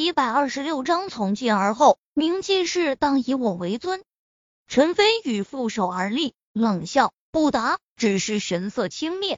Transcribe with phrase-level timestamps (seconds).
[0.00, 4.02] 一百二十六章从今而后，铭记事当以我为尊。
[4.66, 9.36] 陈飞宇负手而立，冷笑不答，只是神色轻蔑。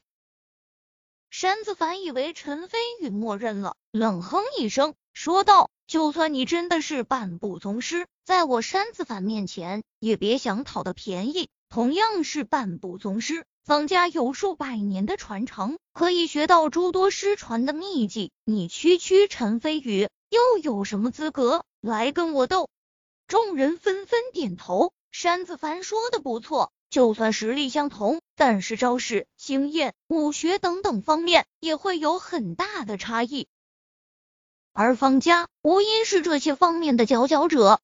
[1.31, 11.49] 山子凡以为陈飞宇默认了，冷哼一声，说道：“就算你真的是半步宗师，在我山子凡面前，也别想讨的便宜。
[11.71, 18.31] 同样是半步宗师。”方家有数百年的传承，可以学到诸多失传的秘籍。
[18.45, 22.71] 你区区陈飞宇，又有什么资格来跟我斗？
[23.29, 24.95] 众人纷纷点头。
[25.11, 33.47] 山子凡说的不错，就算实力相同，但是招式、经验、武学等等方面也会有很大的差异。
[34.73, 37.83] 而方家无疑是这些方面的佼佼者。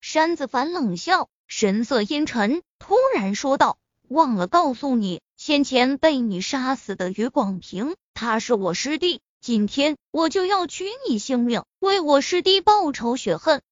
[0.00, 3.78] 山子凡冷笑，神色阴沉，突然说道。
[4.08, 9.22] 忘了告诉你，先前被你杀死的于广平，他是我师弟。
[9.42, 13.62] 今天我就要取你性命，为我师弟报仇雪恨。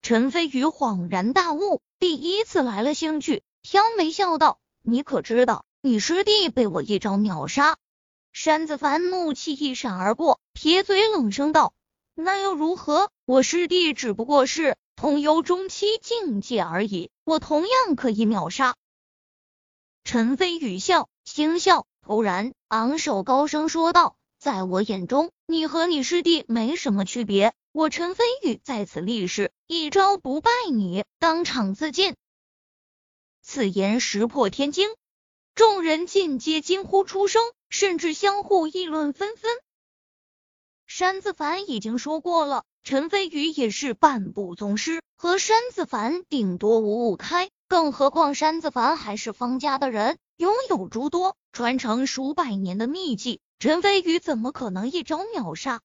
[0.00, 7.78] 陈飞宇恍然大悟，第一次来了兴趣，挑眉笑道：“你可知道，你师弟被我一招秒杀？”
[8.32, 11.74] 山子凡怒气一闪而过，撇嘴冷声道
[12.14, 13.10] ：“那又如何？
[13.24, 18.76] 我师弟只不过是通幽中期境界而已，我同样可以秒杀。”
[20.04, 27.52] 陈飞宇笑，轻笑，突然昂首高声说道：“在我眼中，你和你师弟没什么区别。
[27.72, 32.14] 我陈飞宇在此立誓，一招不败你，当场自尽。”
[33.42, 34.88] 此言石破天惊，
[35.54, 39.50] 众人尽皆惊呼出声，甚至相互议论纷纷。
[40.86, 47.50] 山子凡已经说过了，陈飞宇也是半步宗师，和山子凡顶多五五开。
[47.66, 55.80] 更何况山子凡还是方家的人，拥有诸多传承数百年的秘技，陈飞宇怎么可能一招秒杀？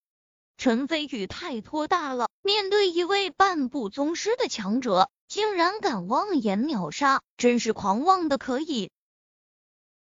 [0.58, 8.92] 陈飞宇太托大了，面对一位半步宗师的强者，竟然敢妄言秒杀，真是狂妄的可以。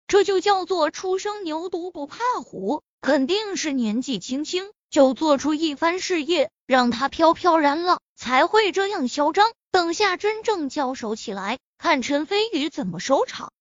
[0.06, 9.52] 这就叫做初生牛犊不怕虎，肯定是年纪轻轻就做出一番事业，让他飘飘然了，才会这样嚣张。
[9.72, 11.58] 等下真正交手起来。
[11.80, 13.52] 看陈飞宇怎么收场。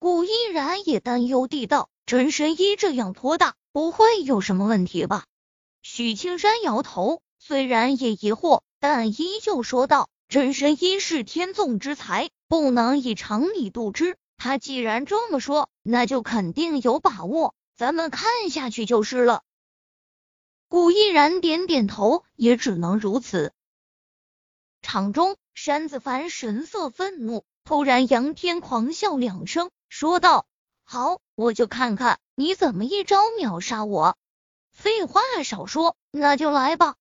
[0.00, 5.26] 古依然也担忧地道：“真神医这样托大，不会有什么问题吧？”
[5.80, 14.16] 许青山摇头，虽然也疑惑，但依旧说道：“真神医是天纵之才，不能以常理度之。
[14.36, 17.54] 他既然这么说，那就肯定有把握。
[17.76, 19.44] 咱们看下去就是了。”
[20.66, 23.52] 古依然点点头，也只能如此。
[24.82, 25.36] 场中。
[25.54, 30.46] 山子凡神色愤怒，突然仰天狂笑两声，说道
[30.92, 34.16] ：“好，我就看看你怎么一招秒杀我。”
[34.74, 36.96] 废话少说，那就来吧。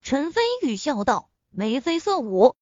[0.00, 2.54] 陈飞宇笑道：“眉飞色舞。”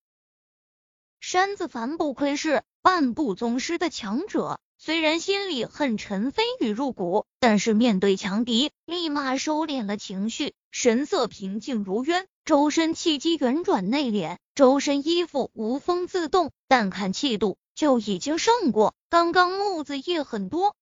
[1.21, 12.27] 山子凡不愧是半步宗师的强者，虽然心里恨陈飞宇入骨，但是面对强敌，立马收敛了情绪，神色平静如渊。
[12.47, 20.75] 周身气机圆转内敛，周身衣服无风自动，但看气度就已经胜过刚刚木子叶很多。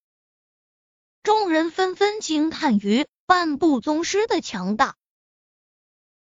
[1.23, 4.97] 众人纷纷惊叹于半步宗师的强大。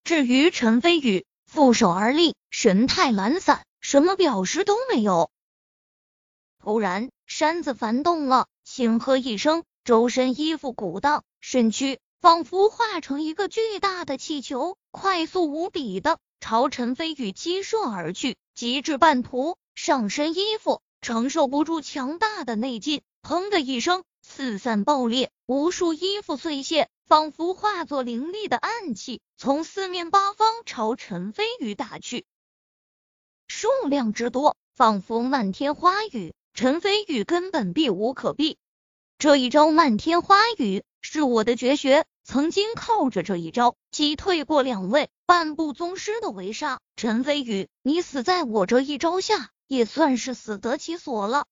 [0.04, 5.30] 至于陈飞宇，负手而立，神态懒散，什么表示都没有。
[6.58, 12.00] 突然，山子翻动了，轻喝一声，周身衣服鼓荡，身躯。
[12.20, 18.38] 仿佛化成一个巨大的气球，快速无比的朝陈飞宇激射而去。
[18.56, 32.26] 及至半途，上身衣服承受不住强大的内劲，砰的一声四散爆裂，无数衣服碎屑，仿佛化作凌厉的暗器，从四面八方朝陈飞宇打去。
[33.48, 38.58] 数量之多，仿佛漫天花雨，陈飞宇根本避无可避。
[39.18, 42.06] 这一招漫天花雨是我的绝学。
[42.26, 51.46] 曾经靠着这一招击退过两位半步宗师的围杀，陈飞宇，你死在我这一招下，也算是死得其所了。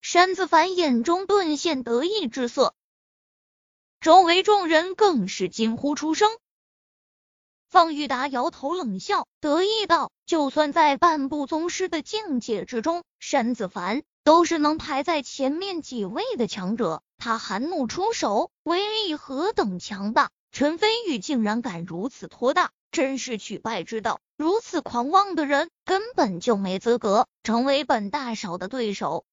[0.00, 2.74] 山子凡眼中顿现得意之色，
[4.00, 6.30] 周围众人更是惊呼出声。
[7.66, 20.30] 方玉达摇头冷笑，得意道：“就算在半步宗师的境界之中，山子凡都是能排在前面几位的强者。”他含怒出手，威力何等强大！
[20.52, 24.20] 陈飞宇竟然敢如此托大，真是取败之道。
[24.36, 29.26] 如此狂妄的人，根本就没资格成为本大少的对手。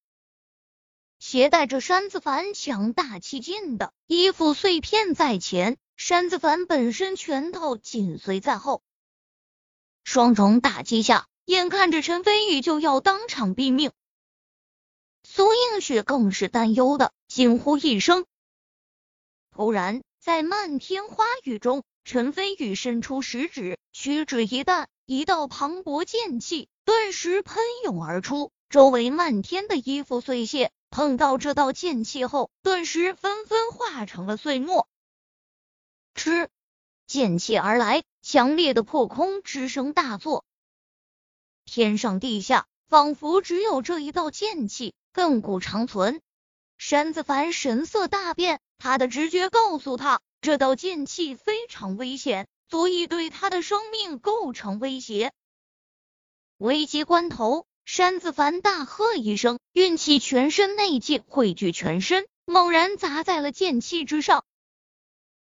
[1.20, 8.82] 携带着山子凡强大气劲的衣服碎片在前，山子凡本身拳头紧随在后，
[10.02, 13.92] 双重打击下，眼看着陈飞宇就要当场毙命，
[15.22, 18.26] 苏映雪更是担忧的惊呼一声。
[19.52, 34.86] 突然，在漫天花雨中，陈飞宇伸出食指，屈指一弹，一道磅礴剑气顿时喷涌而出，周围漫天的衣服碎屑碰到这道剑气后，顿时纷纷化成了碎末。
[36.14, 36.48] 吃，
[37.08, 40.44] 剑气而来，强烈的破空之声大作，
[41.64, 46.22] 天上地下仿佛只有这一道剑气亘古长存。
[46.84, 55.32] 山子凡神色大变，他的直觉告诉他，这道剑气非常危险，足以对他的生命构成威胁。
[56.58, 64.44] 危急关头，山子凡大喝一声，运起全身内劲汇聚全身，猛然砸在了剑气之上。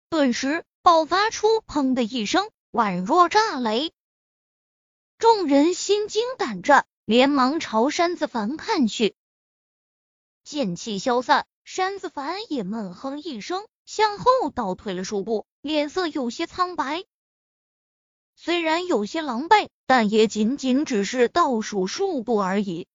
[0.08, 3.92] 顿时爆发出“砰”的一声，宛若炸雷，
[5.18, 9.16] 众人心惊胆战，连忙朝山子凡看去。
[10.46, 17.02] 剑气消散，山子凡也闷哼一声，向后倒退了数步，脸色有些苍白。
[18.36, 22.86] 虽然有些狼狈，但也仅仅只是倒数数步而已。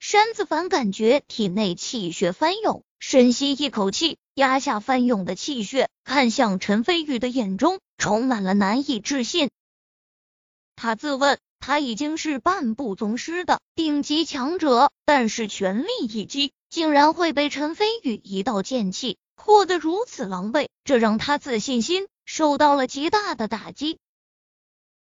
[0.00, 4.18] 山子凡感觉体内气血翻涌，深吸一口气。
[4.34, 9.52] 压下翻涌的气血，看向陈飞宇的眼中充满了难以置信。
[10.74, 23.98] 他自问，他已经是半步宗师的顶级强者，但是全力一击，竟然会被陈飞宇一道剑气破得如此狼狈，这让他自信心受到了极大的打击。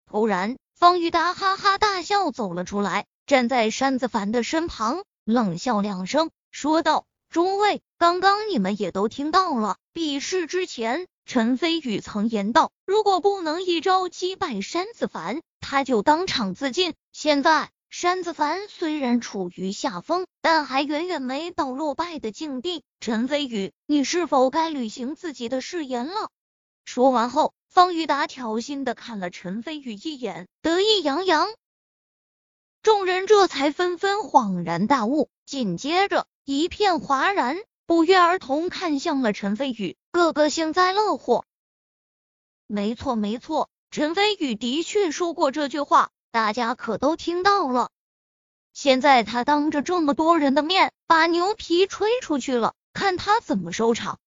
[0.10, 7.04] 突然，方玉达哈哈大笑走了出来，站在山子凡的身旁，冷笑两声，说道。
[7.30, 9.76] 诸位，刚刚你们也都听到了。
[9.92, 16.94] 比试之前，陈飞宇曾言道，如果不能一招击败山子凡，他就当场自尽。
[17.12, 22.86] 现在，山子凡虽然处于下风，但还远远没到落败的境地。
[23.02, 26.32] 陈飞宇，你是否该履行自己的誓言了？
[26.86, 31.50] 说完后，方玉达挑衅的看了陈飞宇一眼，得意洋洋。
[32.82, 36.28] 众人这才纷纷恍然大悟，紧接着。
[36.46, 41.44] 一片哗然，不约而同看向了陈飞宇，个个幸灾乐祸。
[42.68, 47.90] 没错，没错，陈飞宇的确说过这句话，大家可都听到了。
[48.74, 54.20] 现在他当着这么多人的面把牛皮吹出去了，看他怎么收场。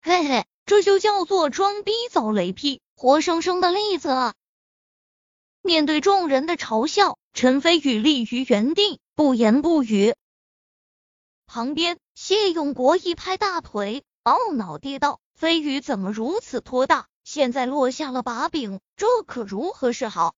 [0.00, 4.34] 嘿嘿，这就叫做装逼遭雷劈，活生生的例子啊！
[5.60, 10.14] 面对众人的嘲笑，陈飞宇立于原地，不言不语。
[11.46, 17.08] 旁边，谢永国一拍大腿，懊恼地道：“飞宇怎么如此托大？
[17.26, 20.36] 现在落下了把柄，这可如何是好？”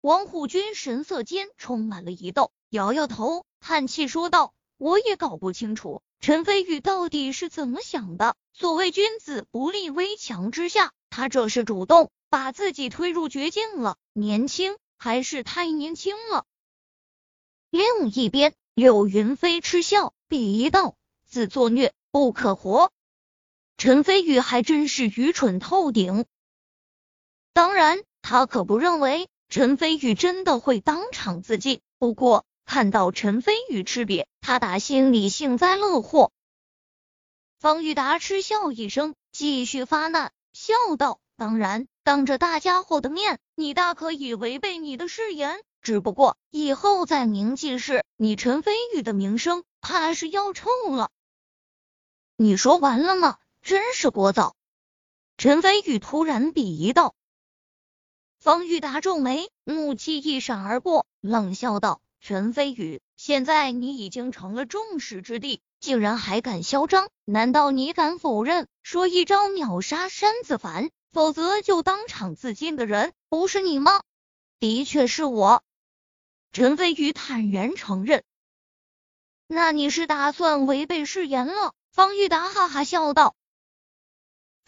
[0.00, 8.36] 王虎军神色间充满了疑窦，摇摇头，叹气说道：“我也搞不清楚陈飞宇到底是怎么想的。
[8.54, 13.98] 所谓君子不立危墙之下，他这是主动把自己推入绝境了。
[14.14, 16.46] 年轻还是太年轻了。”
[17.68, 18.54] 另一边。
[18.72, 20.96] 柳云飞嗤笑，鄙夷道
[21.28, 22.92] ：“自作孽不可活。”
[23.80, 26.26] 陈飞宇还真是愚蠢透顶。
[27.54, 31.80] 当然，他可不认为陈飞宇真的会当场自尽。
[31.98, 36.30] 不过，看到陈飞宇吃瘪，他打心里幸灾乐祸。
[37.58, 51.08] 方玉达嗤笑一声，继续发难，笑道：“当然，当着大家伙的面，你大可以违背你的誓言。”只不过以后在明记市，你陈飞宇的名声怕是要臭了。
[52.36, 53.38] 你说完了吗？
[53.70, 54.54] 真是聒噪！
[55.38, 57.14] 陈飞宇突然鄙夷道。
[58.40, 67.10] 方玉达皱眉，怒气一闪而过，冷笑道：“陈飞宇，现在你已经成了众矢之的，竟然还敢嚣张？
[67.24, 74.02] 难道你敢否认，说一招秒杀山子凡，否则就当场自尽的人不是你吗？
[74.58, 75.62] 的确是我。”
[76.50, 78.24] 陈飞宇坦然承认
[79.46, 83.36] ：“那你是打算违背誓言了？”方玉达哈哈笑道。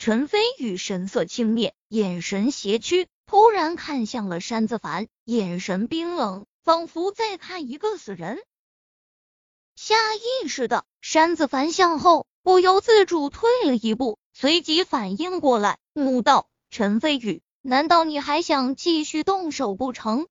[0.05, 8.43] 陈飞宇神色轻蔑，眼神斜曲，突然看向了山子凡，眼神冰冷，仿佛在看一个死人。
[9.77, 20.27] 下意识的，山子凡向后不由自主退了一步，随即反应过来，怒道：“陈飞宇，难道你还想继续动手不成？”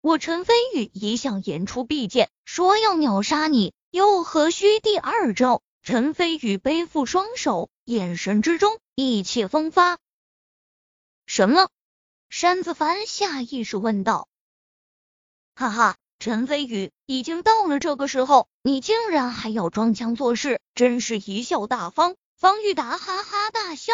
[0.00, 5.60] 我陈飞宇一向言出必践，说要秒杀你，又何须第二招？
[5.82, 9.96] 陈飞宇背负双手，眼神之中意气风发。
[11.24, 11.68] 什么？
[12.30, 14.26] 山子凡下意识问道。
[15.54, 22.16] 哈哈，陈飞宇，已经到了这个时候，你竟然还要装腔作势，真是贻笑大方。
[22.34, 23.92] 方玉达哈哈大笑。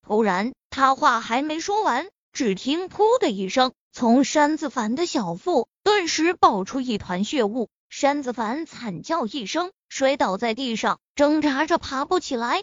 [0.00, 7.68] 突然，他话还没说完，只听“噗”的一声，从山子凡的小腹顿时爆出一团血雾。
[7.88, 12.62] 山子凡惨叫一声，摔倒在地上，挣扎着爬不起来。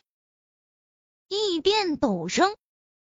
[1.53, 2.55] 一变陡升。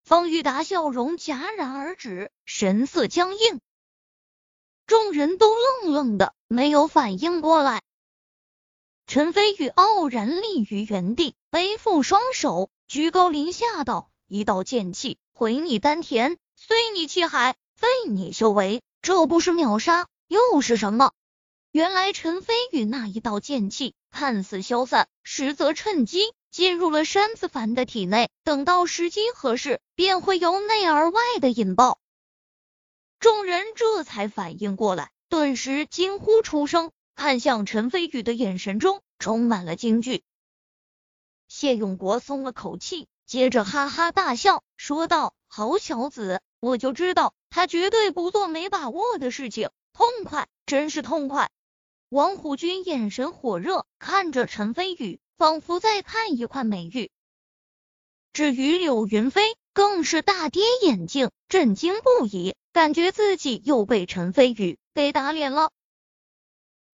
[0.03, 3.59] 方玉达笑容戛然而止，神色僵硬，
[4.87, 7.83] 众人都愣愣的，没有反应过来。
[9.05, 21.11] 陈飞宇傲然立于原地，背负双手，居高临下道：“一道剑气毁你丹田，碎你气海，废你修为，这不是秒杀又是什么？”
[21.71, 26.33] 原来陈飞宇那一道剑气看似消散，实则趁机。
[26.51, 31.97] 进入了山子凡的体内，等到时机合适，便会由内而外的引爆。
[33.21, 40.23] 众人这才反应过来，顿时惊呼出声，看向陈飞宇的眼神中充满了惊惧。
[41.47, 51.49] 谢永国松了口气，接着哈哈大笑，说道：“好小子，我就知道他绝对不做没把握的事情，痛快，真是痛快。”
[52.09, 55.20] 王虎军眼神火热，看着陈飞宇。
[55.37, 57.11] 仿佛在看一块美玉。
[58.33, 65.71] 至于柳云飞，更是大跌眼镜，震惊不已，感觉自己又被陈飞宇给打脸了。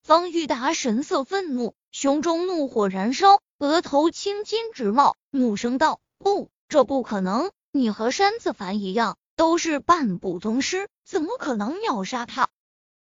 [0.02, 7.52] 方玉达神色愤怒，胸中怒火燃烧，额头青筋直冒，怒声道：“不，这不可能！
[7.72, 12.50] 你和山子凡一样，都是半步宗师，怎么可能秒杀他？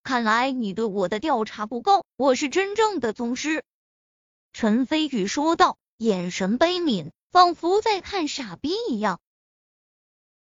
[0.01, 3.63] 看来你对我的调查不够，我是真正的宗师。”
[4.53, 9.19] 陈飞宇说道，眼神悲悯，仿佛在看傻逼一样。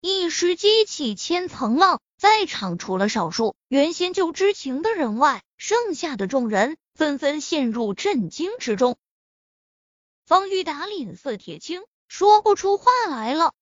[0.01, 8.97] 一时激起千层浪，在场除了少数原先就知情的人外，剩下的众人纷纷陷入震惊之中。
[10.25, 13.55] 方玉达脸色铁青，说不出话来了。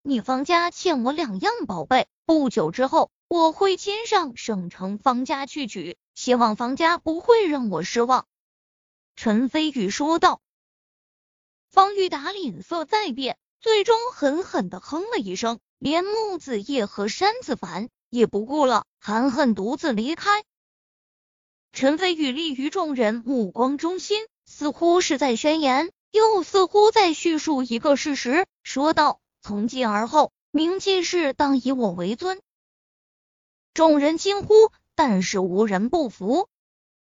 [0.00, 8.26] 你方家欠我两样宝贝，不久之后我会亲上省城方家去取，希望方家不会让我失望。
[9.20, 10.40] 陈飞宇说道
[11.72, 20.44] ：“方玉达脸色再变，最终狠狠的哼了一声，连木子叶和山子凡也不顾了，含恨独自离开。”
[21.74, 32.40] 陈飞宇立于众人目光中心，似乎是在宣言，又似乎在叙述一个事实，说道：“从今而后，冥界氏当以我为尊。”
[33.74, 36.48] 众人惊呼，但是无人不服。